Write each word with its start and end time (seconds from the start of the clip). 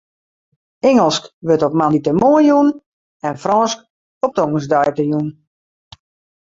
Ingelsk 0.87 1.23
wurdt 1.47 1.65
op 1.67 1.77
moandeitemoarn 1.79 2.45
jûn 2.49 2.67
en 3.27 3.35
Frânsk 3.43 3.79
op 4.25 4.31
tongersdeitejûn. 4.35 5.27